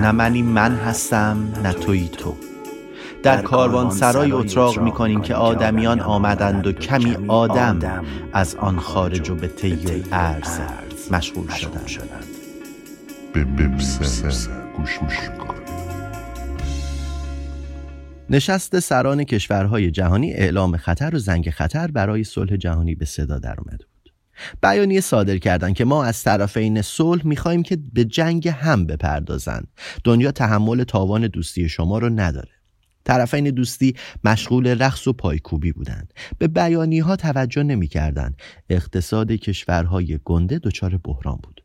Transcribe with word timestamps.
نه 0.00 0.12
منی 0.12 0.42
من 0.42 0.76
هستم 0.76 1.48
نه 1.62 1.72
توی 1.72 2.08
تو. 2.08 2.36
در 3.22 3.42
کاروان 3.42 3.90
سرای 3.90 4.32
اتراق 4.32 4.78
می 4.78 4.92
کنیم 4.92 5.20
که 5.20 5.34
آدمیان 5.34 6.00
آمدند 6.00 6.66
و 6.66 6.72
کمی 6.72 7.16
آدم 7.28 8.04
از 8.32 8.54
آن 8.54 8.78
خارج 8.78 9.30
و 9.30 9.34
به 9.34 9.48
طی 9.48 10.04
ارز 10.12 10.60
مشغول 11.10 11.48
شدند. 11.48 12.24
نشست 18.30 18.80
سران 18.80 19.24
کشورهای 19.24 19.90
جهانی 19.90 20.32
اعلام 20.32 20.76
خطر 20.76 21.14
و 21.14 21.18
زنگ 21.18 21.50
خطر 21.50 21.90
برای 21.90 22.24
صلح 22.24 22.56
جهانی 22.56 22.94
به 22.94 23.04
صدا 23.04 23.38
در 23.38 23.54
اومده 23.58 23.84
بود 23.84 23.95
بیانیه 24.62 25.00
صادر 25.00 25.38
کردند 25.38 25.74
که 25.74 25.84
ما 25.84 26.04
از 26.04 26.22
طرفین 26.22 26.82
صلح 26.82 27.26
می‌خواهیم 27.26 27.62
که 27.62 27.78
به 27.92 28.04
جنگ 28.04 28.48
هم 28.48 28.86
بپردازند. 28.86 29.68
دنیا 30.04 30.32
تحمل 30.32 30.84
تاوان 30.84 31.26
دوستی 31.26 31.68
شما 31.68 31.98
رو 31.98 32.08
نداره. 32.08 32.50
طرفین 33.04 33.50
دوستی 33.50 33.94
مشغول 34.24 34.82
رقص 34.82 35.06
و 35.06 35.12
پایکوبی 35.12 35.72
بودند. 35.72 36.12
به 36.38 36.48
بیانی 36.48 36.98
ها 36.98 37.16
توجه 37.16 37.62
نمی‌کردند. 37.62 38.36
اقتصاد 38.70 39.32
کشورهای 39.32 40.18
گنده 40.24 40.58
دچار 40.58 41.00
بحران 41.04 41.38
بود. 41.42 41.64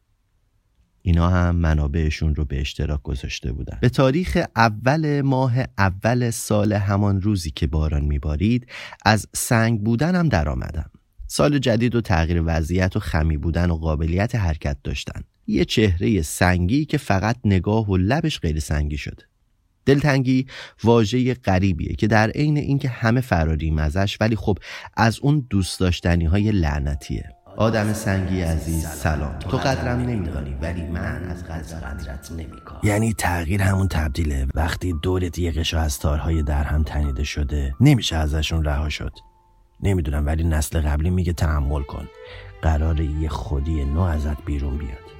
اینا 1.02 1.30
هم 1.30 1.56
منابعشون 1.56 2.36
رو 2.36 2.46
به 2.46 2.62
اشتراک 2.62 3.04
گذاشته 3.04 3.52
بودن. 3.52 3.78
به 3.82 3.90
تاریخ 3.90 4.38
اول 4.56 5.22
ماه 5.22 5.54
اول 5.78 6.30
سال 6.30 6.74
همان 6.74 7.22
روزی 7.22 7.52
که 7.52 7.68
باران 7.68 8.06
میبارید 8.06 8.68
از 9.06 9.28
سنگ 9.34 9.84
بودن 9.84 10.16
هم 10.16 10.30
در 10.30 10.50
آمدم 10.50 10.90
سال 11.34 11.60
جدید 11.60 11.96
و 11.96 12.02
تغییر 12.02 12.42
وضعیت 12.46 12.96
و 12.96 13.00
خمی 13.00 13.38
بودن 13.38 13.72
و 13.72 13.76
قابلیت 13.76 14.36
حرکت 14.36 14.78
داشتن. 14.84 15.22
یه 15.48 15.66
چهره 15.66 16.22
سنگی 16.22 16.86
که 16.86 16.98
فقط 16.98 17.36
نگاه 17.46 17.90
و 17.90 17.98
لبش 17.98 18.40
غیر 18.40 18.60
سنگی 18.60 18.98
شده 18.98 19.24
دلتنگی 19.86 20.48
واژه 20.84 21.34
غریبیه 21.34 21.96
که 21.96 22.08
در 22.08 22.30
عین 22.30 22.58
اینکه 22.58 22.90
همه 22.90 23.22
فراریم 23.22 23.78
ازش 23.78 24.18
ولی 24.22 24.36
خب 24.36 24.58
از 24.98 25.20
اون 25.20 25.48
دوست 25.50 25.80
داشتنی 25.80 26.26
های 26.26 26.52
لعنتیه. 26.52 27.30
آدم 27.58 27.94
سنگی 27.94 28.42
عزیز 28.42 28.86
سلام. 28.86 29.40
تو 29.40 29.58
قدرم 29.58 30.00
نمیدانی 30.00 30.56
ولی 30.62 30.84
من 30.84 31.24
از 31.24 31.44
قدر 31.44 31.80
قدرت 31.80 32.32
نمی‌کنم 32.32 32.80
یعنی 32.84 33.14
تغییر 33.14 33.62
همون 33.62 33.88
تبدیله. 33.88 34.48
وقتی 34.56 34.94
دورت 35.04 35.40
یه 35.40 35.52
قشا 35.52 35.80
از 35.80 36.00
تارهای 36.00 36.44
در 36.44 36.64
هم 36.64 36.84
تنیده 36.84 37.24
شده 37.24 37.74
نمیشه 37.80 38.16
ازشون 38.16 38.64
رها 38.64 38.90
شد. 38.90 39.31
نمی‌دونم 39.84 40.26
ولی 40.26 40.44
نسل 40.44 40.82
قبلی 40.82 41.10
میگه 41.10 41.34
تحمل 41.34 41.84
کن. 41.84 42.08
قرار 42.62 43.00
یه 43.00 43.30
خودی 43.30 43.86
نو 43.86 44.02
ازت 44.02 44.46
بیرون 44.46 44.78
بیاد. 44.78 45.12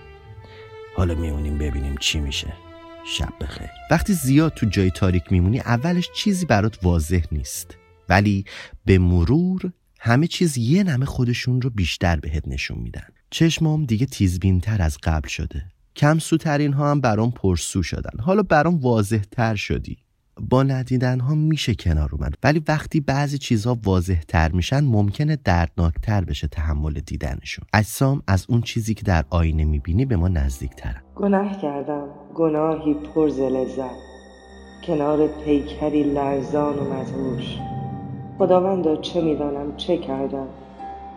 حالا 0.96 1.16
میمونیم 1.16 1.58
ببینیم 1.58 1.96
چی 2.00 2.20
میشه. 2.20 2.54
شب 3.06 3.34
بخیر. 3.42 3.70
وقتی 3.92 4.14
زیاد 4.14 4.54
تو 4.54 4.66
جای 4.66 4.92
تاریک 4.92 5.32
میمونی 5.32 5.60
اولش 5.60 6.10
چیزی 6.16 6.46
برات 6.46 6.80
واضح 6.84 7.24
نیست. 7.32 7.78
ولی 8.10 8.46
به 8.86 8.98
مرور 8.98 9.72
همه 10.00 10.28
چیز 10.28 10.58
یه 10.58 10.84
نمه 10.84 11.06
خودشون 11.06 11.62
رو 11.62 11.70
بیشتر 11.70 12.16
بهت 12.16 12.48
نشون 12.48 12.78
میدن. 12.78 13.08
چشمام 13.30 13.86
دیگه 13.86 14.06
تر 14.60 14.82
از 14.82 14.98
قبل 15.04 15.28
شده. 15.28 15.66
کم 15.96 16.20
سوترین 16.20 16.74
ها 16.74 16.92
هم 16.92 17.02
برام 17.02 17.32
پرسو 17.32 17.84
شدن. 17.84 18.20
حالا 18.20 18.44
برام 18.44 18.80
واضح 18.80 19.22
تر 19.32 19.56
شدی. 19.56 19.98
با 20.40 20.64
ندیدن 20.64 21.20
ها 21.20 21.36
میشه 21.36 21.76
کنار 21.76 22.10
اومد. 22.12 22.34
ولی 22.44 22.64
وقتی 22.68 23.00
بعضی 23.00 23.38
چیزها 23.38 23.78
واضح 23.84 24.20
تر 24.28 24.52
میشن 24.52 24.84
ممکنه 24.84 25.36
دردناکتر 25.36 26.24
بشه 26.24 26.48
تحمل 26.48 26.94
دیدنشون. 26.94 27.66
اجسام 27.74 28.22
از 28.28 28.46
اون 28.50 28.62
چیزی 28.62 28.94
که 28.94 29.04
در 29.04 29.26
آینه 29.30 29.66
می‌بینی 29.66 30.06
به 30.06 30.16
ما 30.16 30.28
نزدیک 30.28 30.72
ترن 30.76 31.02
گناه 31.16 31.62
کردم. 31.62 32.08
گناهی 32.36 32.94
پر 32.94 33.28
لذت. 33.28 33.96
کنار 34.88 35.28
پیکری 35.46 36.04
لرزان 36.04 36.80
و 36.80 36.94
مدهوش. 36.94 37.58
خداوندا 38.38 39.02
چه 39.02 39.22
می‌دانم 39.22 39.78
چه 39.78 39.98
کردم؟ 39.98 40.48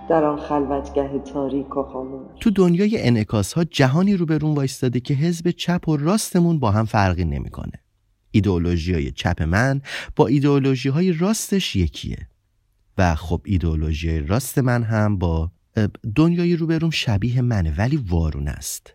در 0.09 0.25
آن 0.25 0.39
خلوتگه 0.39 1.19
تاریک 1.19 1.77
و 1.77 1.83
خاموش. 1.83 2.27
تو 2.41 2.51
دنیای 2.51 3.07
انعکاس 3.09 3.53
ها 3.53 3.65
جهانی 3.65 4.17
روبرون 4.17 4.55
وایستاده 4.55 5.01
که 5.01 5.15
حزب 5.15 5.51
چپ 5.51 5.89
و 5.89 5.97
راستمون 5.97 6.59
با 6.59 6.71
هم 6.71 6.85
فرقی 6.85 7.25
نمی‌کنه. 7.25 7.84
ایدئولوژی 8.34 8.95
های 8.95 9.11
چپ 9.11 9.43
من 9.43 9.83
با 10.17 10.27
ایدئولوژی 10.27 10.89
های 10.89 11.12
راستش 11.12 11.77
یکیه. 11.77 12.28
و 12.99 13.15
خب 13.15 13.41
ایدئولوژی 13.45 14.21
راست 14.21 14.59
من 14.59 14.83
هم 14.83 15.19
با 15.19 15.50
دنیای 16.17 16.56
روبروم 16.56 16.91
شبیه 16.91 17.43
منه 17.43 17.75
ولی 17.78 17.97
وارون 17.97 18.49
است. 18.49 18.95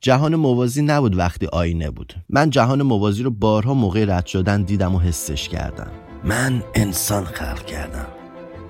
جهان 0.00 0.36
موازی 0.36 0.82
نبود 0.82 1.16
وقتی 1.16 1.46
آینه 1.46 1.90
بود. 1.90 2.14
من 2.28 2.50
جهان 2.50 2.82
موازی 2.82 3.22
رو 3.22 3.30
بارها 3.30 3.74
موقع 3.74 4.04
رد 4.04 4.26
شدن 4.26 4.62
دیدم 4.62 4.94
و 4.94 4.98
حسش 4.98 5.48
کردم. 5.48 5.90
من 6.24 6.62
انسان 6.74 7.24
خلق 7.24 7.64
کردم. 7.64 8.06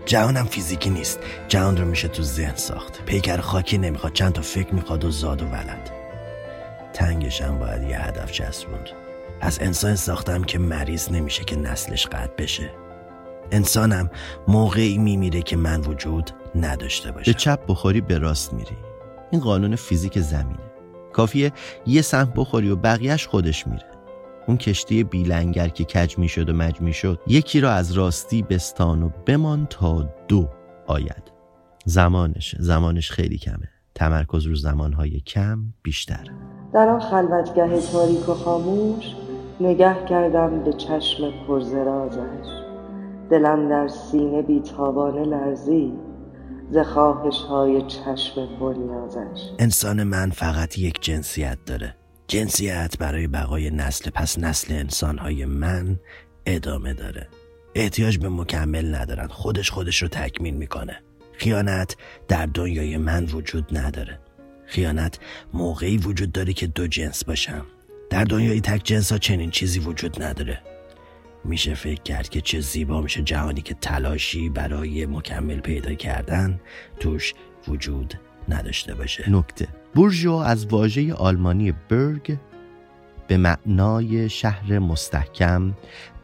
جهانم 0.06 0.44
فیزیکی 0.44 0.90
نیست. 0.90 1.18
جهان 1.48 1.76
رو 1.76 1.84
میشه 1.84 2.08
تو 2.08 2.22
ذهن 2.22 2.56
ساخت. 2.56 3.04
پیکر 3.04 3.36
خاکی 3.36 3.78
نمی‌خواد. 3.78 4.12
چند 4.12 4.32
تا 4.32 4.42
فکر 4.42 4.74
می‌خواد 4.74 5.04
و 5.04 5.10
زاد 5.10 5.42
و 5.42 5.46
ولد. 5.46 5.90
تنگشم 6.92 7.58
باید 7.58 7.82
یه 7.82 7.98
هدف 7.98 8.32
چسبوند 8.32 8.88
از 9.40 9.58
انسان 9.60 9.94
ساختم 9.94 10.44
که 10.44 10.58
مریض 10.58 11.12
نمیشه 11.12 11.44
که 11.44 11.56
نسلش 11.56 12.06
قطع 12.06 12.34
بشه. 12.38 12.70
انسانم 13.50 14.10
موقعی 14.48 14.98
میمیره 14.98 15.42
که 15.42 15.56
من 15.56 15.80
وجود 15.80 16.30
نداشته 16.54 17.12
باشه 17.12 17.32
به 17.32 17.38
چپ 17.38 17.60
بخوری 17.68 18.00
به 18.00 18.18
راست 18.18 18.52
میری. 18.52 18.76
این 19.30 19.40
قانون 19.40 19.76
فیزیک 19.76 20.20
زمینه. 20.20 20.58
کافیه 21.12 21.52
یه 21.86 22.02
سهم 22.02 22.32
بخوری 22.36 22.70
و 22.70 22.76
بقیهش 22.76 23.26
خودش 23.26 23.66
میره. 23.66 23.86
اون 24.46 24.56
کشتی 24.56 25.04
بیلنگر 25.04 25.68
که 25.68 25.84
کج 25.84 26.18
می‌شد 26.18 26.50
و 26.50 26.52
مج 26.52 26.80
می‌شد 26.80 27.20
یکی 27.26 27.60
را 27.60 27.72
از 27.72 27.92
راستی 27.92 28.42
بستان 28.42 29.02
و 29.02 29.10
بمان 29.26 29.66
تا 29.70 30.02
دو 30.28 30.48
آید. 30.86 31.32
زمانش 31.84 32.54
زمانش 32.58 33.10
خیلی 33.10 33.38
کمه. 33.38 33.68
تمرکز 33.94 34.46
رو 34.46 34.54
زمانهای 34.54 35.20
کم 35.20 35.64
بیشتر. 35.82 36.24
در 36.74 36.88
آن 36.88 37.00
خلوتگه 37.00 37.80
تاریک 37.92 38.28
و 38.28 38.34
خاموش 38.34 39.04
نگه 39.60 40.04
کردم 40.04 40.64
به 40.64 40.72
چشم 40.72 41.46
پرزرازش 41.46 42.48
دلم 43.30 43.68
در 43.68 43.88
سینه 43.88 44.42
بیتابانه 44.42 45.24
لرزی 45.24 45.92
ز 46.70 46.78
خواهش 46.78 47.36
های 47.36 47.82
چشم 47.82 48.58
پرنیازش 48.60 49.50
انسان 49.58 50.02
من 50.02 50.30
فقط 50.30 50.78
یک 50.78 50.98
جنسیت 51.00 51.58
داره. 51.66 51.94
جنسیت 52.28 52.98
برای 52.98 53.26
بقای 53.26 53.70
نسل 53.70 54.10
پس 54.10 54.38
نسل 54.38 54.74
انسانهای 54.74 55.44
من 55.44 55.98
ادامه 56.46 56.94
داره. 56.94 57.28
احتیاج 57.74 58.18
به 58.18 58.28
مکمل 58.28 58.94
ندارن. 58.94 59.26
خودش 59.26 59.70
خودش 59.70 60.02
رو 60.02 60.08
تکمیل 60.08 60.54
می‌کنه. 60.54 61.02
خیانت 61.32 61.96
در 62.28 62.46
دنیای 62.46 62.96
من 62.96 63.24
وجود 63.24 63.78
نداره. 63.78 64.18
خیانت 64.66 65.18
موقعی 65.54 65.96
وجود 65.96 66.32
داره 66.32 66.52
که 66.52 66.66
دو 66.66 66.86
جنس 66.86 67.24
باشم. 67.24 67.66
در 68.10 68.24
دنیای 68.24 68.60
تک 68.60 68.84
جنس 68.84 69.12
ها 69.12 69.18
چنین 69.18 69.50
چیزی 69.50 69.78
وجود 69.78 70.22
نداره. 70.22 70.60
میشه 71.44 71.74
فکر 71.74 72.02
کرد 72.02 72.28
که 72.28 72.40
چه 72.40 72.60
زیبا 72.60 73.00
میشه 73.00 73.22
جهانی 73.22 73.62
که 73.62 73.74
تلاشی 73.74 74.48
برای 74.48 75.06
مکمل 75.06 75.60
پیدا 75.60 75.94
کردن 75.94 76.60
توش 77.00 77.34
وجود 77.68 78.14
نداشته 78.48 78.94
باشه. 78.94 79.30
نکته. 79.30 79.68
بورژوا 79.94 80.44
از 80.44 80.66
واژه 80.66 81.14
آلمانی 81.14 81.72
برگ 81.88 82.38
به 83.28 83.36
معنای 83.36 84.28
شهر 84.28 84.78
مستحکم 84.78 85.74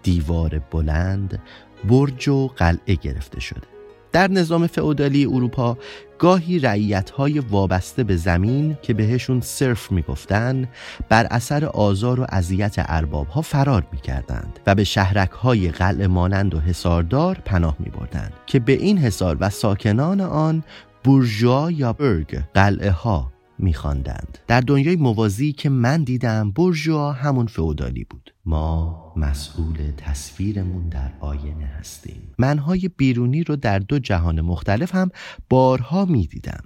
دیوار 0.03 0.59
بلند 0.59 1.43
برج 1.89 2.29
و 2.29 2.49
قلعه 2.49 2.95
گرفته 2.95 3.41
شده. 3.41 3.74
در 4.15 4.31
نظام 4.31 4.67
فئودالی 4.67 5.25
اروپا 5.25 5.79
گاهی 6.19 6.59
رعیت‌های 6.59 7.39
وابسته 7.39 8.05
به 8.05 8.17
زمین 8.17 8.77
که 8.83 8.95
بهشون 8.95 9.41
صرف 9.41 9.93
می‌گفتن 9.93 10.69
بر 11.09 11.27
اثر 11.31 11.65
آزار 11.65 12.21
و 12.21 12.27
اذیت 12.29 12.75
اربابها 12.79 13.43
فرار 13.43 13.87
می‌کردند 13.93 14.59
و 14.67 14.75
به 14.75 14.85
شهرک‌های 14.85 15.71
قلعه 15.71 16.07
مانند 16.07 16.55
و 16.55 16.61
حصاردار 16.61 17.39
پناه 17.45 17.77
میبردند 17.79 18.33
که 18.47 18.59
به 18.59 18.73
این 18.73 18.99
حصار 18.99 19.37
و 19.41 19.51
ساکنان 19.51 20.21
آن 20.21 20.65
بورژوا 21.05 21.71
یا 21.71 21.93
برگ 21.93 22.43
قلعه 22.55 22.91
ها 22.91 23.34
میخواندند. 23.59 24.39
در 24.47 24.61
دنیای 24.61 24.97
موازی 24.97 25.53
که 25.53 25.69
من 25.69 26.05
دیدم 26.05 26.51
برژوا 26.51 27.12
همون 27.12 27.47
فئودالی 27.47 28.05
بود. 28.05 28.35
ما 28.47 29.12
مسئول 29.17 29.77
تصویرمون 29.97 30.89
در 30.89 31.12
آینه 31.21 31.65
هستیم. 31.65 32.35
منهای 32.39 32.91
بیرونی 32.97 33.45
رو 33.45 33.56
در 33.56 33.79
دو 33.79 33.99
جهان 33.99 34.41
مختلف 34.41 34.95
هم 34.95 35.11
بارها 35.49 36.05
می‌دیدم. 36.05 36.65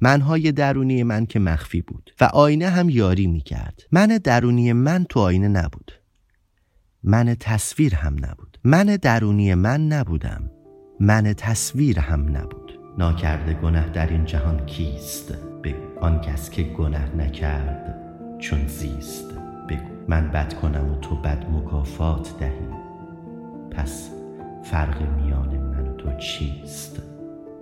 منهای 0.00 0.52
درونی 0.52 1.02
من 1.02 1.26
که 1.26 1.38
مخفی 1.38 1.82
بود 1.82 2.14
و 2.20 2.24
آینه 2.24 2.68
هم 2.68 2.88
یاری 2.88 3.26
می‌کرد. 3.26 3.82
من 3.92 4.06
درونی 4.24 4.72
من 4.72 5.04
تو 5.04 5.20
آینه 5.20 5.48
نبود. 5.48 5.92
من 7.04 7.36
تصویر 7.40 7.94
هم 7.94 8.14
نبود. 8.14 8.58
من 8.64 8.84
درونی 8.84 9.54
من 9.54 9.88
نبودم. 9.88 10.50
من 11.00 11.32
تصویر 11.32 11.98
هم 11.98 12.36
نبود. 12.36 12.78
ناکرده 12.98 13.54
گنه 13.54 13.88
در 13.88 14.06
این 14.06 14.24
جهان 14.24 14.66
کیست؟ 14.66 15.51
بگو 15.64 16.00
آن 16.00 16.20
کس 16.20 16.50
که 16.50 16.62
گنه 16.62 17.16
نکرد 17.16 17.98
چون 18.38 18.66
زیست 18.66 19.30
بگو. 19.68 19.92
من 20.08 20.28
بد 20.28 20.54
کنم 20.54 20.92
و 20.92 20.96
تو 20.96 21.16
بد 21.16 21.46
مکافات 21.50 22.38
دهی. 22.38 22.68
پس 23.70 24.10
فرق 24.62 25.02
میان 25.02 25.48
من 25.48 25.88
و 25.88 25.96
تو 25.96 26.16
چیست؟ 26.16 27.02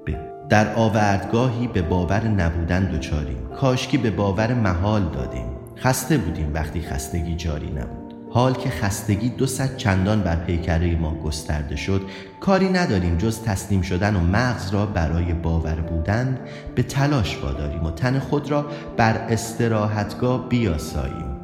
بگو. 0.06 0.18
در 0.48 0.74
آوردگاهی 0.74 1.66
به 1.66 1.82
باور 1.82 2.28
نبودن 2.28 2.84
دچاریم. 2.84 3.48
کاشکی 3.56 3.98
به 3.98 4.10
باور 4.10 4.54
محال 4.54 5.02
دادیم. 5.02 5.46
خسته 5.76 6.18
بودیم 6.18 6.54
وقتی 6.54 6.82
خستگی 6.82 7.36
جاری 7.36 7.70
نبود. 7.70 8.09
حال 8.32 8.54
که 8.54 8.70
خستگی 8.70 9.28
دو 9.28 9.46
صد 9.46 9.76
چندان 9.76 10.20
بر 10.20 10.36
پیکره 10.36 10.96
ما 10.96 11.14
گسترده 11.14 11.76
شد 11.76 12.02
کاری 12.40 12.68
نداریم 12.68 13.18
جز 13.18 13.42
تسلیم 13.42 13.82
شدن 13.82 14.16
و 14.16 14.20
مغز 14.20 14.70
را 14.70 14.86
برای 14.86 15.34
باور 15.34 15.74
بودن 15.74 16.38
به 16.74 16.82
تلاش 16.82 17.38
واداریم 17.42 17.84
و 17.84 17.90
تن 17.90 18.18
خود 18.18 18.50
را 18.50 18.66
بر 18.96 19.16
استراحتگاه 19.16 20.48
بیاساییم. 20.48 21.36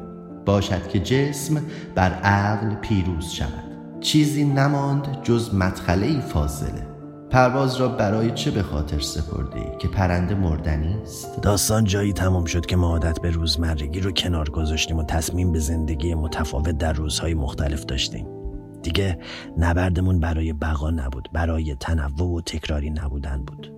باشد 0.45 0.87
که 0.87 0.99
جسم 0.99 1.61
بر 1.95 2.13
عقل 2.13 2.75
پیروز 2.75 3.29
شود. 3.29 3.99
چیزی 4.01 4.45
نماند 4.45 5.23
جز 5.23 5.53
مدخله 5.53 6.19
فاضله. 6.19 6.96
پرواز 7.29 7.75
را 7.75 7.87
برای 7.87 8.31
چه 8.31 8.51
به 8.51 8.63
خاطر 8.63 8.99
سپرده 8.99 9.59
ای 9.59 9.77
که 9.79 9.87
پرنده 9.87 10.35
مردنی 10.35 10.95
است؟ 11.01 11.41
داستان 11.41 11.83
جایی 11.83 12.13
تمام 12.13 12.45
شد 12.45 12.65
که 12.65 12.75
ما 12.75 12.87
عادت 12.87 13.21
به 13.21 13.31
روزمرگی 13.31 13.99
رو 13.99 14.11
کنار 14.11 14.49
گذاشتیم 14.49 14.97
و 14.97 15.03
تصمیم 15.03 15.51
به 15.51 15.59
زندگی 15.59 16.15
متفاوت 16.15 16.77
در 16.77 16.93
روزهای 16.93 17.33
مختلف 17.33 17.85
داشتیم. 17.85 18.27
دیگه 18.83 19.17
نبردمون 19.57 20.19
برای 20.19 20.53
بقا 20.53 20.91
نبود 20.91 21.29
برای 21.33 21.75
تنوع 21.75 22.37
و 22.37 22.41
تکراری 22.41 22.89
نبودن 22.89 23.43
بود. 23.47 23.73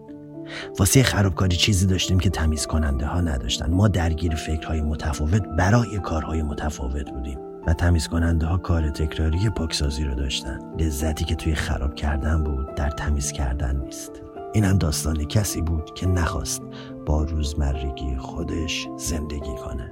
واسه 0.80 1.04
خرابکاری 1.04 1.56
چیزی 1.56 1.88
داشتیم 1.88 2.19
که 2.19 2.30
تمیز 2.30 2.68
کننده 2.68 3.06
ها 3.06 3.22
نداشتن. 3.22 3.72
ما 3.74 3.88
درگیر 3.88 4.36
فکرهای 4.36 4.81
متفاوت 4.81 5.44
برای 5.57 6.00
کارهای 6.00 6.44
متفاوت 6.44 7.12
بودیم. 7.12 7.49
و 7.68 7.74
تمیز 7.74 8.08
کننده 8.08 8.46
ها 8.46 8.58
کار 8.58 8.90
تکراری 8.90 9.50
پاکسازی 9.50 10.04
رو 10.04 10.16
داشتن. 10.16 10.60
لذتی 10.80 11.26
که 11.26 11.36
توی 11.36 11.56
خراب 11.56 11.96
کردن 11.96 12.44
بود 12.44 12.76
در 12.76 12.90
تمیز 12.90 13.32
کردن 13.32 13.76
نیست. 13.76 14.12
این 14.54 14.64
هم 14.64 14.78
داستان 14.78 15.26
کسی 15.26 15.62
بود 15.62 15.94
که 15.94 16.08
نخواست 16.08 16.62
با 17.06 17.24
روزمرگی 17.24 18.16
خودش 18.18 18.88
زندگی 18.98 19.56
کنه. 19.66 19.92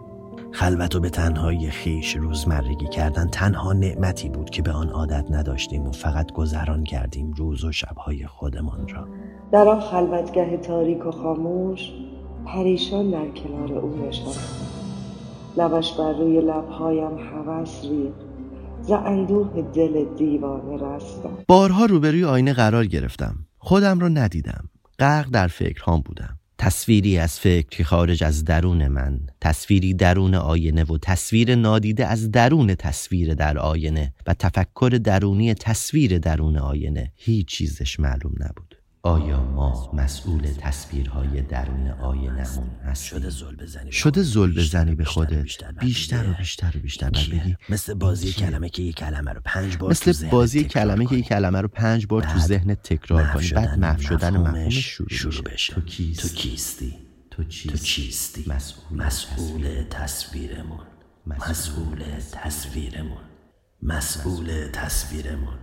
خلوت 0.52 0.96
و 0.96 1.00
به 1.00 1.10
تنهایی 1.10 1.70
خیش 1.70 2.16
روزمرگی 2.16 2.88
کردن 2.88 3.28
تنها 3.28 3.74
نعمتی 3.74 4.30
بود 4.30 4.50
که 4.50 4.62
به 4.62 4.72
آن 4.72 4.90
عادت 4.90 5.26
نداشتیم 5.32 5.88
و 5.88 5.92
فقط 5.92 6.32
گذران 6.32 6.84
کردیم 6.84 7.34
روز 7.38 7.64
و 7.64 7.72
شبهای 7.72 8.28
خودمان 8.28 8.88
را. 8.88 9.08
در 9.52 9.68
آن 9.68 9.80
خلوتگه 9.80 10.58
تاریک 10.58 11.06
و 11.06 11.12
خاموش 11.12 11.92
پریشان 12.46 13.12
در 13.12 13.28
کنار 13.28 13.74
او 13.74 14.08
نشستم 14.08 14.77
لبش 15.58 15.94
بر 15.94 16.14
روی 16.14 16.42
لبهایم 16.42 17.18
هوس 17.18 17.82
ریخت. 17.84 18.28
ز 18.82 18.92
اندوه 18.92 19.62
دل 19.76 20.06
دیوانه 20.18 20.84
رستم. 20.84 21.38
بارها 21.48 21.86
روبروی 21.86 22.24
آینه 22.24 22.54
قرار 22.54 22.86
گرفتم. 22.86 23.36
خودم 23.58 24.00
را 24.00 24.08
ندیدم. 24.08 24.70
غرق 25.00 25.30
در 25.30 25.48
فکرهام 25.48 26.02
بودم. 26.02 26.38
تصویری 26.58 27.18
از 27.18 27.40
فکر 27.40 27.68
که 27.70 27.84
خارج 27.84 28.24
از 28.24 28.46
درون 28.46 28.88
من 28.88 29.20
تصویری 29.42 29.94
درون 29.94 30.36
آینه 30.36 30.84
و 30.84 30.98
تصویر 30.98 31.56
نادیده 31.56 32.08
از 32.08 32.32
درون 32.32 32.76
تصویر 32.76 33.34
در 33.34 33.58
آینه 33.58 34.14
و 34.28 34.34
تفکر 34.34 35.00
درونی 35.04 35.54
تصویر 35.54 36.18
درون 36.18 36.58
آینه 36.58 37.12
هیچ 37.16 37.48
چیزش 37.48 38.00
معلوم 38.00 38.34
نبود. 38.40 38.67
آیا 39.08 39.44
ما 39.44 39.92
مسئول 39.94 40.42
تصویرهای 40.42 41.42
درون 41.42 41.88
آینمون 41.88 42.70
هستیم؟ 42.86 43.20
شده 43.20 43.30
زل 43.30 43.56
بزنی 43.56 43.92
شده 43.92 44.24
زل 44.24 44.54
بزنی 44.54 44.96
به 44.96 45.06
خودت؟ 45.06 45.44
بیشتر 45.80 46.30
و. 46.30 46.34
بیشتر 46.34 46.78
و 46.78 46.80
بیشتر؟ 46.80 47.10
بگی 47.10 47.56
مثل 47.70 47.94
بازی؟ 47.94 48.34
کلمه 48.34 48.70
که 48.70 48.84
یک 48.84 48.96
کلمه 48.96 49.34
رو 49.34 49.42
پنج 49.46 49.78
بار 49.78 49.92
مثل 49.92 50.30
بازی 50.30 50.64
تکرار 50.64 50.86
کلمه 50.86 51.06
که. 51.06 51.16
یک 51.16 51.26
کلمه 51.26 51.62
رو 51.62 51.68
پنج 51.68 52.08
بار 52.08 52.24
تو 52.24 52.40
ذهنت 52.40 52.82
تکرار 52.82 53.34
کنی. 53.34 53.50
بعد 53.50 53.80
محو 53.80 54.02
شدن 54.02 54.38
مفهومش 54.38 54.78
شروع, 54.78 55.10
شروع 55.10 55.44
بشه. 55.44 55.74
تو 55.74 55.82
کیستی؟ 55.82 56.28
تو 57.32 57.44
کیستی. 57.44 57.70
تو 57.70 57.78
چیستی؟ 57.78 58.46
مسئول 58.92 59.84
تصویرمون. 59.90 60.80
مسئول 61.28 62.04
تصویرمون. 62.32 63.24
مسئول 63.84 64.68
تصویرمون. 64.74 65.58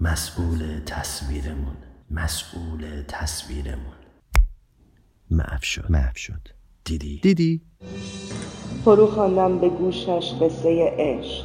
مسئول 0.00 0.80
تصویرمون. 0.86 1.87
مسئول 2.10 3.02
تصویرمون. 3.08 3.94
محو 5.30 5.62
شد 5.62 5.86
محو 5.90 6.16
شد 6.16 6.48
دیدی؟ 6.84 7.20
دیدی. 7.22 7.62
فرو 8.84 9.06
خواندم 9.06 9.58
به 9.58 9.68
گوشش 9.68 10.32
قصه 10.40 10.94
عشق. 10.98 11.44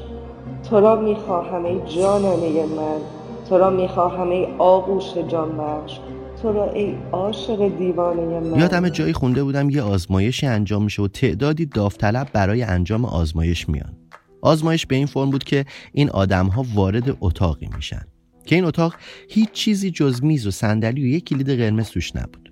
تو 0.70 0.80
را 0.80 1.02
می‌خواهم 1.02 1.66
ای 1.66 1.82
جانانه 1.96 2.66
من. 2.66 3.02
تو 3.50 3.58
را 3.58 3.70
می‌خواهم 3.70 4.30
ای 4.30 4.46
آغوش 4.58 5.18
جان 5.18 5.58
بخش 5.58 6.00
تو 6.42 6.54
را 6.54 6.72
ای 6.72 6.96
عاشق 7.12 7.78
دیوانه 7.78 8.40
من. 8.40 8.60
یادم 8.60 8.90
جایی 8.90 9.14
خونده 9.14 9.44
بودم 9.44 9.70
یه 9.70 9.82
آزمایشی 9.82 10.48
انجام 10.48 10.84
میشه 10.84 11.02
و 11.02 11.08
تعدادی 11.08 11.66
داوطلب 11.66 12.30
برای 12.34 12.64
انجام 12.64 13.06
آزمایش 13.06 13.70
میان. 13.70 13.98
آزمایش 14.42 14.86
به 14.86 14.96
این 14.96 15.06
فرم 15.06 15.30
بود 15.30 15.44
که 15.44 15.66
این 15.94 16.10
آدم 16.10 16.48
ها 16.48 16.66
وارد 16.74 17.18
اتاقی 17.22 17.70
میشن. 17.76 18.08
که 18.46 18.56
این 18.56 18.66
اتاق 18.66 18.96
هیچ 19.30 19.52
چیزی 19.52 19.92
جز 19.92 20.24
میز 20.24 20.48
و 20.48 20.52
صندلی 20.52 21.04
و 21.04 21.06
یک 21.06 21.26
کلید 21.26 21.50
قرمز 21.50 21.90
توش 21.90 22.16
نبود. 22.16 22.50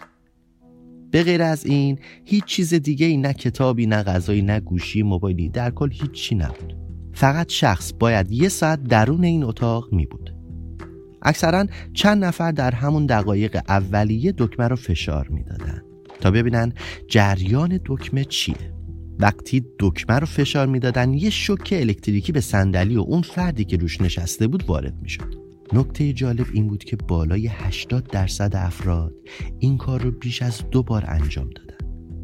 به 1.11 1.23
غیر 1.23 1.41
از 1.41 1.65
این 1.65 1.99
هیچ 2.25 2.45
چیز 2.45 2.73
دیگه 2.73 3.05
ای 3.05 3.17
نه 3.17 3.33
کتابی 3.33 3.85
نه 3.85 4.03
غذایی 4.03 4.41
نه 4.41 4.59
گوشی 4.59 5.03
موبایلی 5.03 5.49
در 5.49 5.71
کل 5.71 5.91
هیچی 5.91 6.35
نبود. 6.35 6.77
فقط 7.13 7.49
شخص 7.49 7.93
باید 7.99 8.31
یه 8.31 8.49
ساعت 8.49 8.83
درون 8.83 9.23
این 9.23 9.43
اتاق 9.43 9.93
می 9.93 10.05
بود 10.05 10.35
اکثرا 11.21 11.65
چند 11.93 12.23
نفر 12.23 12.51
در 12.51 12.71
همون 12.71 13.05
دقایق 13.05 13.61
اولیه 13.67 14.33
دکمه 14.37 14.67
رو 14.67 14.75
فشار 14.75 15.27
می‌دادن. 15.27 15.81
تا 16.21 16.31
ببینن 16.31 16.73
جریان 17.07 17.79
دکمه 17.85 18.25
چیه. 18.25 18.73
وقتی 19.19 19.65
دکمه 19.79 20.19
رو 20.19 20.25
فشار 20.25 20.67
می‌دادن 20.67 21.13
یه 21.13 21.29
شوک 21.29 21.69
الکتریکی 21.77 22.31
به 22.31 22.41
صندلی 22.41 22.95
و 22.95 23.01
اون 23.01 23.21
فردی 23.21 23.65
که 23.65 23.77
روش 23.77 24.01
نشسته 24.01 24.47
بود 24.47 24.63
وارد 24.63 25.01
می‌شد. 25.01 25.40
نکته 25.73 26.13
جالب 26.13 26.45
این 26.53 26.67
بود 26.67 26.83
که 26.83 26.95
بالای 26.95 27.47
80 27.47 28.07
درصد 28.07 28.55
افراد 28.55 29.13
این 29.59 29.77
کار 29.77 30.01
رو 30.01 30.11
بیش 30.11 30.41
از 30.41 30.61
دو 30.71 30.83
بار 30.83 31.03
انجام 31.07 31.49
دادن. 31.49 31.71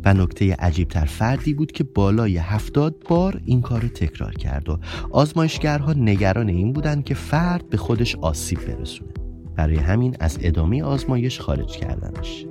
و 0.05 0.13
نکته 0.13 0.55
عجیبتر 0.55 1.05
فردی 1.05 1.53
بود 1.53 1.71
که 1.71 1.83
بالای 1.83 2.37
70 2.37 2.95
بار 3.09 3.41
این 3.45 3.61
کار 3.61 3.81
رو 3.81 3.87
تکرار 3.87 4.33
کرد 4.33 4.69
و 4.69 4.79
آزمایشگرها 5.11 5.93
نگران 5.93 6.49
این 6.49 6.73
بودن 6.73 7.01
که 7.01 7.13
فرد 7.13 7.69
به 7.69 7.77
خودش 7.77 8.15
آسیب 8.15 8.59
برسونه. 8.65 9.11
برای 9.55 9.75
همین 9.75 10.15
از 10.19 10.37
ادامه 10.41 10.83
آزمایش 10.83 11.39
خارج 11.39 11.71
کردنش. 11.71 12.45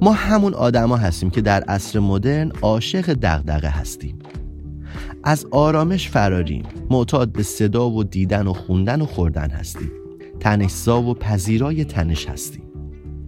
ما 0.00 0.12
همون 0.12 0.54
آدما 0.54 0.96
هستیم 0.96 1.30
که 1.30 1.40
در 1.40 1.62
عصر 1.62 1.98
مدرن 1.98 2.52
عاشق 2.62 3.12
دغدغه 3.12 3.68
هستیم. 3.68 4.18
از 5.24 5.46
آرامش 5.50 6.08
فراریم. 6.08 6.64
معتاد 6.90 7.32
به 7.32 7.42
صدا 7.42 7.90
و 7.90 8.04
دیدن 8.04 8.46
و 8.46 8.52
خوندن 8.52 9.00
و 9.00 9.06
خوردن 9.06 9.50
هستیم. 9.50 9.90
تنشزا 10.40 11.02
و 11.02 11.14
پذیرای 11.14 11.84
تنش 11.84 12.28
هستیم. 12.28 12.62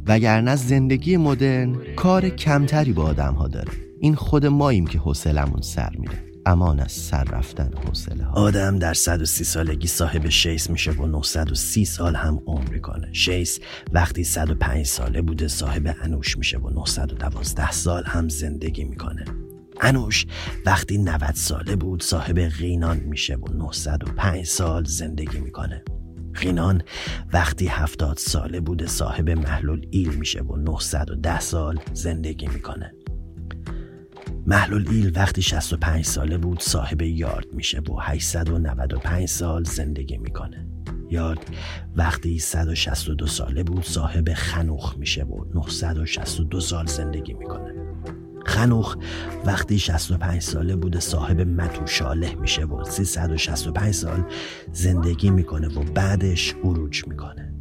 وگرنه 0.06 0.56
زندگی 0.56 1.16
مدرن 1.16 1.76
کار 1.96 2.28
کمتری 2.28 2.92
با 2.92 3.02
آدم 3.02 3.34
ها 3.34 3.48
داره. 3.48 3.72
این 4.00 4.14
خود 4.14 4.46
ماییم 4.46 4.86
که 4.86 4.98
حوصلمون 4.98 5.60
سر 5.60 5.90
میره. 5.98 6.28
امان 6.46 6.80
از 6.80 6.92
سر 6.92 7.24
رفتن 7.24 7.70
حوصله 7.86 8.24
ها 8.24 8.32
آدم 8.32 8.78
در 8.78 8.94
130 8.94 9.44
سالگی 9.44 9.86
صاحب 9.86 10.28
شیس 10.28 10.70
میشه 10.70 10.90
و 10.90 11.06
930 11.06 11.84
سال 11.84 12.14
هم 12.14 12.40
عمر 12.46 12.68
می‌کنه. 12.68 13.12
شیس 13.12 13.60
وقتی 13.92 14.24
105 14.24 14.86
ساله 14.86 15.22
بوده 15.22 15.48
صاحب 15.48 15.94
انوش 16.02 16.38
میشه 16.38 16.58
و 16.58 16.70
912 16.70 17.70
سال 17.70 18.02
هم 18.06 18.28
زندگی 18.28 18.84
می‌کنه. 18.84 19.24
انوش 19.80 20.26
وقتی 20.66 20.98
90 20.98 21.34
ساله 21.34 21.76
بود 21.76 22.02
صاحب 22.02 22.48
غینان 22.48 22.96
میشه 22.96 23.36
و 23.36 23.52
905 23.52 24.46
سال 24.46 24.84
زندگی 24.84 25.38
می‌کنه. 25.38 25.82
غینان 26.38 26.82
وقتی 27.32 27.66
70 27.66 28.16
ساله 28.16 28.60
بوده 28.60 28.86
صاحب 28.86 29.30
محلول 29.30 29.86
ایل 29.90 30.08
میشه 30.08 30.42
و 30.42 30.56
910 30.56 31.40
سال 31.40 31.80
زندگی 31.92 32.46
می‌کنه. 32.46 32.92
محلول 34.46 34.88
ایل 34.90 35.12
وقتی 35.16 35.42
65 35.42 36.04
ساله 36.04 36.38
بود 36.38 36.60
صاحب 36.60 37.02
یارد 37.02 37.52
میشه 37.52 37.80
و 37.80 37.96
895 38.00 39.28
سال 39.28 39.64
زندگی 39.64 40.18
می‌کنه. 40.18 40.68
یارد 41.10 41.38
وقتی 41.96 42.38
162 42.38 43.26
ساله 43.26 43.62
بود 43.62 43.84
صاحب 43.84 44.32
خنوخ 44.34 44.96
میشه 44.98 45.24
و 45.24 45.44
962 45.54 46.60
سال 46.60 46.86
زندگی 46.86 47.32
می‌کنه. 47.34 47.87
خنوخ 48.48 48.96
وقتی 49.44 49.78
65 49.78 50.42
ساله 50.42 50.76
بوده 50.76 51.00
صاحب 51.00 51.40
متوشاله 51.40 52.34
میشه 52.34 52.64
و 52.64 52.84
365 52.84 53.94
سال 53.94 54.24
زندگی 54.72 55.30
می‌کنه 55.30 55.68
و 55.68 55.82
بعدش 55.82 56.54
اروج 56.64 57.04
می‌کنه. 57.06 57.54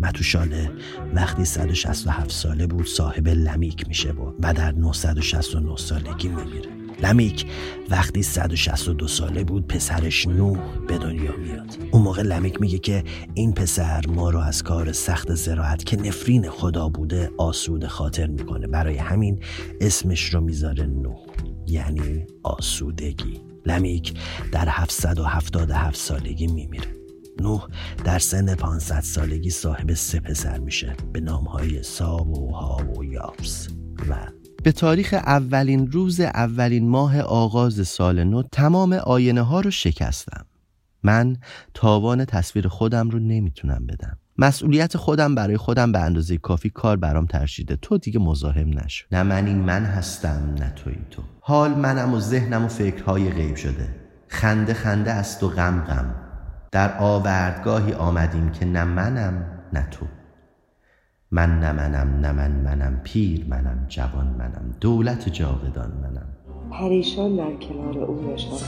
متوشاله 0.00 0.70
وقتی 1.14 1.44
167 1.44 2.30
ساله 2.30 2.66
بود 2.66 2.86
صاحب 2.86 3.28
لمیک 3.28 3.88
میشه 3.88 4.12
و 4.12 4.32
در 4.52 4.72
969 4.72 5.76
سالگی 5.76 6.28
میمیره. 6.28 6.79
لمیک 7.02 7.46
وقتی 7.90 8.22
162 8.22 9.08
ساله 9.08 9.44
بود 9.44 9.66
پسرش 9.66 10.26
نوح 10.28 10.58
به 10.88 10.98
دنیا 10.98 11.36
میاد. 11.36 11.76
اون 11.90 12.02
موقع 12.02 12.22
لمیک 12.22 12.60
میگه 12.60 12.78
که 12.78 13.04
این 13.34 13.52
پسر 13.52 14.06
ما 14.08 14.30
رو 14.30 14.38
از 14.38 14.62
کار 14.62 14.92
سخت 14.92 15.34
زراعت 15.34 15.84
که 15.84 15.96
نفرین 15.96 16.50
خدا 16.50 16.88
بوده 16.88 17.30
آسود 17.38 17.86
خاطر 17.86 18.26
می‌کنه. 18.26 18.66
برای 18.66 18.96
همین 18.96 19.42
اسمش 19.80 20.34
رو 20.34 20.40
می‌ذاره 20.40 20.86
نوح 20.86 21.18
یعنی 21.66 22.26
آسودگی. 22.42 23.40
لمیک 23.66 24.14
در 24.52 24.68
777 24.68 25.96
سالگی 25.96 26.46
میمیره. 26.46 26.96
نوح 27.40 27.66
در 28.04 28.18
سن 28.18 28.54
500 28.54 29.00
سالگی 29.00 29.50
صاحب 29.50 29.94
سه 29.94 30.20
پسر 30.20 30.58
میشه 30.58 30.96
به 31.12 31.20
نامهای 31.20 31.82
ساب 31.82 32.38
و 32.38 32.52
هاب 32.52 32.98
و 32.98 33.04
یابس 33.04 33.68
و 34.08 34.39
به 34.62 34.72
تاریخ 34.72 35.14
اولین 35.14 35.92
روز 35.92 36.20
اولین 36.20 36.88
ماه 36.88 37.20
آغاز 37.20 37.88
سال 37.88 38.24
نو 38.24 38.42
تمام 38.42 38.92
آینه 38.92 39.42
ها 39.42 39.60
رو 39.60 39.70
شکستم. 39.70 40.46
من 41.02 41.36
تاوان 41.74 42.24
تصویر 42.24 42.68
خودم 42.68 43.10
رو 43.10 43.18
نمی‌تونم 43.18 43.86
بدم. 43.86 44.18
مسئولیت 44.38 44.96
خودم 44.96 45.34
برای 45.34 45.56
خودم 45.56 45.92
به 45.92 45.98
اندازه 45.98 46.38
کافی 46.38 46.70
کار 46.70 46.96
برام 46.96 47.26
ترشیده. 47.26 47.76
تو 47.76 47.98
دیگه 47.98 48.20
مزاحم 48.20 48.78
نشو. 48.78 49.06
نه 49.12 49.22
من 49.22 49.46
این 49.46 49.58
من 49.58 49.84
هستم 49.84 50.54
نه 50.58 50.72
توی 50.76 50.96
تو. 51.10 51.22
حال 51.40 51.70
منم 51.74 52.14
و 52.14 52.20
ذهنم 52.20 52.64
و 52.64 52.68
فکرهای 52.68 53.30
غیب 53.30 53.56
شده. 53.56 53.88
خنده 54.28 54.74
خنده 54.74 55.10
است 55.10 55.42
و 55.42 55.48
غم 55.48 55.80
غم. 55.80 56.14
در 56.72 56.98
آوردگاهی 56.98 57.92
آمدیم 57.92 58.50
که 58.50 58.64
نه 58.64 58.84
منم 58.84 59.46
نه 59.72 59.88
تو. 59.90 60.06
من 61.32 61.60
نه 61.60 61.72
منم 61.72 62.06
منم 62.64 63.00
پیر 63.04 63.46
منم 63.48 63.86
جوان 63.88 64.26
منم 64.38 64.74
دولت 64.80 65.28
جاودان 65.28 65.92
منم. 66.02 66.26
پریشان 66.70 67.36
در 67.36 67.52
کنار 67.52 67.98
او 67.98 68.32
نشستم 68.32 68.66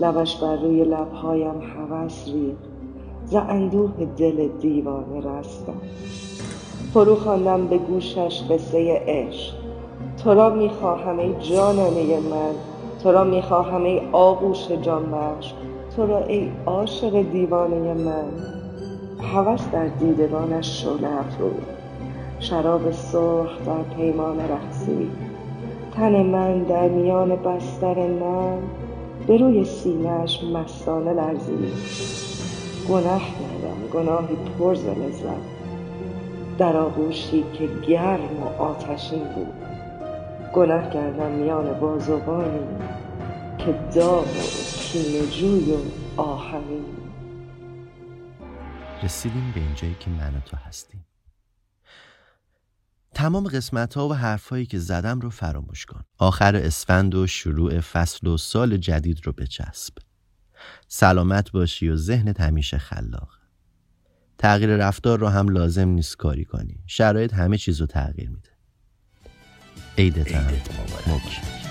لبش 0.00 0.36
بر 0.36 0.56
روی 0.56 0.84
لبهایم 0.84 1.60
هوس 1.60 2.28
ریخت. 2.28 2.62
ز 3.24 3.34
اندوه 3.34 3.90
دل 4.16 4.48
دیوانه 4.60 5.20
رستم. 5.20 5.80
فرو 6.94 7.14
خواندم 7.14 7.66
به 7.66 7.78
گوشش 7.78 8.42
قصه 8.50 9.02
عشق. 9.06 9.54
تو 10.24 10.34
را 10.34 10.50
می‌خواهم 10.50 11.18
ای 11.18 11.34
جانانه 11.40 12.20
من. 12.20 12.54
تو 13.02 13.12
را 13.12 13.24
می‌خواهم 13.24 13.84
ای 13.84 14.00
آغوش 14.12 14.70
جان 14.70 15.10
بخش 15.10 15.54
تو 15.96 16.06
را 16.06 16.24
ای 16.24 16.50
عاشق 16.66 17.22
دیوانه 17.22 17.94
من. 17.94 18.57
هوس 19.22 19.68
در 19.72 19.86
دیدگانش 19.86 20.82
شعله 20.82 21.08
افروخت 21.08 21.78
شراب 22.40 22.90
سرخ 22.90 23.50
در 23.66 23.82
پیمان 23.96 24.40
رقصید 24.40 25.10
تن 25.92 26.22
من 26.22 26.62
در 26.62 26.88
میان 26.88 27.36
بستر 27.36 28.06
نم 28.06 28.58
به 29.26 29.36
روی 29.36 29.64
سینهاش 29.64 30.44
مستانه 30.44 31.12
لرزید. 31.12 31.72
گناه 32.88 33.20
کردم 33.20 33.88
گناهی 33.92 34.36
پر 34.58 34.74
ز 34.74 34.84
لذت. 34.84 35.58
در 36.58 36.76
آغوشی 36.76 37.44
که 37.52 37.68
گرم 37.88 38.42
و 38.42 38.62
آتشین 38.62 39.22
بود. 39.34 39.52
گناه 40.52 40.90
کردم 40.90 41.30
میان 41.30 41.80
بازوانی 41.80 42.66
که 43.58 43.74
داغ 43.94 44.26
و 44.26 44.42
کینه 44.80 45.26
جوی 45.26 45.72
و 45.72 46.20
آهنین. 46.20 46.84
رسیدیم 49.02 49.52
به 49.54 49.60
اینجایی 49.60 49.96
که 50.00 50.10
من 50.10 50.34
و 50.34 50.40
تو 50.40 50.56
هستیم. 50.56 51.04
تمام 53.14 53.48
قسمت 53.48 53.94
ها 53.94 54.08
و 54.08 54.14
حرف 54.14 54.48
هایی 54.48 54.66
که 54.66 54.78
زدم 54.78 55.20
رو 55.20 55.30
فراموش 55.30 55.86
کن. 55.86 56.04
آخر 56.18 56.56
اسفند 56.56 57.14
و 57.14 57.26
شروع 57.26 57.80
فصل 57.80 58.26
و 58.26 58.36
سال 58.36 58.76
جدید 58.76 59.26
رو 59.26 59.32
بچسب. 59.32 59.94
سلامت 60.88 61.50
باشی 61.50 61.88
و 61.88 61.96
ذهنت 61.96 62.40
همیشه 62.40 62.78
خلاق. 62.78 63.38
تغییر 64.38 64.76
رفتار 64.76 65.18
رو 65.18 65.28
هم 65.28 65.48
لازم 65.48 65.88
نیست 65.88 66.16
کاری 66.16 66.44
کنی. 66.44 66.78
شرایط 66.86 67.34
همه 67.34 67.58
چیز 67.58 67.80
رو 67.80 67.86
تغییر 67.86 68.30
میده. 68.30 68.50
عیدت 69.98 70.32
هم 70.32 70.44
مبارک. 70.44 71.68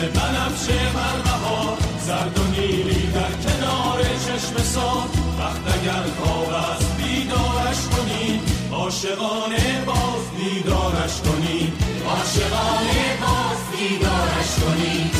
چشم 0.00 0.08
بنفشه 0.08 0.78
بر 0.94 1.22
بهار 1.24 1.78
زرد 2.06 2.38
و 2.38 2.42
نیلی 2.60 3.06
در 3.06 3.32
کنار 3.42 3.98
چشم 3.98 4.62
سار. 4.62 5.08
وقت 5.38 5.80
اگر 5.80 6.02
خواب 6.18 6.48
است 6.48 6.96
بیدارش 6.96 7.80
کنی 7.90 8.40
عاشقانه 8.72 9.84
باز 9.86 10.24
دیدارش 10.38 11.20
کنی. 11.20 11.72
عاشقانه 12.08 13.18
باز 13.20 13.78
دیدارش 13.78 14.54
کنی. 14.60 15.19